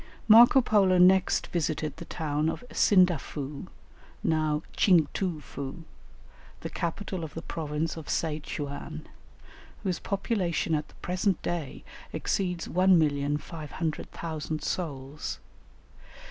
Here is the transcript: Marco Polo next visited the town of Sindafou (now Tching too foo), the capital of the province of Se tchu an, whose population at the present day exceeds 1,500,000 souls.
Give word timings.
Marco 0.27 0.61
Polo 0.61 0.97
next 0.97 1.45
visited 1.49 1.95
the 1.97 2.05
town 2.05 2.49
of 2.49 2.63
Sindafou 2.71 3.67
(now 4.23 4.63
Tching 4.75 5.05
too 5.13 5.41
foo), 5.41 5.83
the 6.61 6.71
capital 6.71 7.23
of 7.23 7.35
the 7.35 7.43
province 7.43 7.95
of 7.95 8.09
Se 8.09 8.39
tchu 8.39 8.67
an, 8.67 9.07
whose 9.83 9.99
population 9.99 10.73
at 10.73 10.87
the 10.87 10.95
present 11.05 11.39
day 11.43 11.83
exceeds 12.13 12.67
1,500,000 12.67 14.63
souls. 14.63 15.37